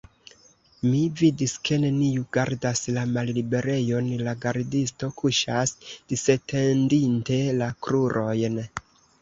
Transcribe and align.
Mi 0.91 1.01
vidis, 1.19 1.51
ke 1.67 1.77
neniu 1.83 2.23
gardas 2.37 2.81
la 2.95 3.03
malliberejon, 3.17 4.09
la 4.29 4.35
gardisto 4.47 5.11
kuŝas, 5.21 5.77
disetendinte 6.15 7.41
la 7.63 7.71
krurojn. 7.87 8.61